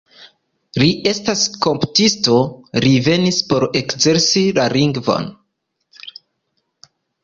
Li 0.83 0.87
estas 1.11 1.43
komputisto, 1.65 2.39
li 2.87 2.95
venis 3.11 3.41
por 3.53 3.69
ekzerci 3.83 4.47
la 4.61 4.69
lingvon. 4.77 5.35